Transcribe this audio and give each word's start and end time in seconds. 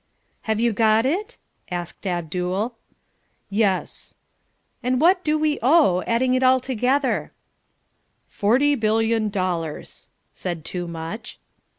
"Have 0.49 0.59
you 0.59 0.73
got 0.73 1.05
it?" 1.05 1.37
asked 1.69 2.07
Abdul. 2.07 2.75
"Yes." 3.51 4.15
"And 4.81 4.99
what 4.99 5.23
do 5.23 5.37
we 5.37 5.59
owe, 5.61 6.01
adding 6.07 6.33
it 6.33 6.41
all 6.41 6.59
together?" 6.59 7.33
"Forty 8.27 8.73
billion 8.73 9.29
dollars," 9.29 10.09
said 10.33 10.65
Toomuch. 10.65 11.37